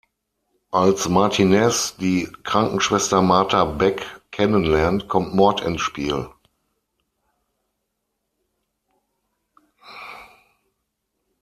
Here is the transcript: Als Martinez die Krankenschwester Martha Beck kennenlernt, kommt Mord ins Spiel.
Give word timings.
Als 0.71 1.07
Martinez 1.09 1.95
die 1.95 2.27
Krankenschwester 2.41 3.21
Martha 3.21 3.65
Beck 3.65 4.03
kennenlernt, 4.31 5.07
kommt 5.07 5.35
Mord 5.35 5.61
ins 5.61 5.81
Spiel. 5.81 6.27